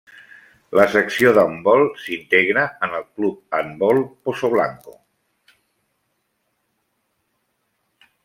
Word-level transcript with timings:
La 0.77 0.85
secció 0.93 1.33
d'handbol, 1.37 1.83
s'integra 2.05 2.63
en 2.87 2.95
el 3.01 3.05
Club 3.19 3.57
Handbol 3.59 4.01
Pozoblanco. 4.23 4.97